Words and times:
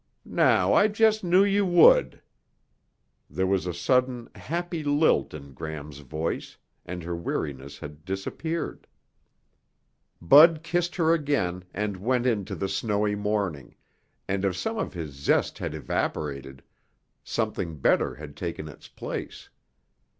"Now 0.25 0.73
I 0.73 0.87
just 0.87 1.23
knew 1.23 1.43
you 1.43 1.63
would!" 1.63 2.23
There 3.29 3.45
was 3.45 3.67
a 3.67 3.71
sudden, 3.75 4.31
happy 4.33 4.83
lilt 4.83 5.31
in 5.31 5.53
Gram's 5.53 5.99
voice 5.99 6.57
and 6.87 7.03
her 7.03 7.15
weariness 7.15 7.77
had 7.77 8.03
disappeared. 8.03 8.87
Bud 10.19 10.61
kissed 10.63 10.95
her 10.95 11.13
again 11.13 11.65
and 11.71 11.97
went 11.97 12.25
into 12.25 12.55
the 12.55 12.67
snowy 12.67 13.13
morning, 13.13 13.75
and 14.27 14.43
if 14.43 14.55
some 14.55 14.79
of 14.79 14.91
his 14.93 15.11
zest 15.13 15.59
had 15.59 15.75
evaporated, 15.75 16.63
something 17.23 17.77
better 17.77 18.15
had 18.15 18.35
taken 18.35 18.67
its 18.67 18.87
place. 18.87 19.49